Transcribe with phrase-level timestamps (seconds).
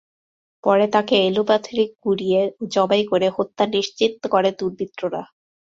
[0.63, 5.21] পরে তাঁকে এলোপাতাড়ি কুপিয়ে ও জবাই করে হত্যা নিশ্চিত করে দুর্বৃত্তরা।